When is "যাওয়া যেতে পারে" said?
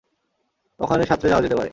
1.29-1.69